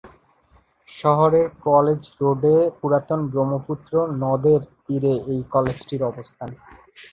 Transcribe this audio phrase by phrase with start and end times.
[0.89, 3.93] শহরের কলেজ রোডে পুরাতন ব্রহ্মপুত্র
[4.21, 6.49] নদের তীরে এই কলেজটির অবস্থান।